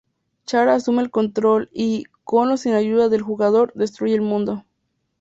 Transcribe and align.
Chara 0.47 0.73
asume 0.73 1.03
el 1.03 1.11
control 1.11 1.69
y, 1.71 2.05
con 2.23 2.49
o 2.49 2.57
sin 2.57 2.73
ayuda 2.73 3.07
del 3.07 3.21
jugador, 3.21 3.71
destruye 3.75 4.15
el 4.15 4.21
mundo. 4.21 4.65